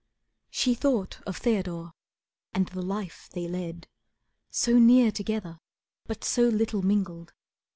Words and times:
She 0.49 0.73
thought 0.73 1.21
of 1.27 1.37
Theodore 1.37 1.91
and 2.55 2.67
the 2.67 2.81
life 2.81 3.29
they 3.33 3.47
led, 3.47 3.87
So 4.49 4.79
near 4.79 5.11
together, 5.11 5.59
but 6.07 6.23
so 6.23 6.47
little 6.49 6.81
mingled. 6.81 7.33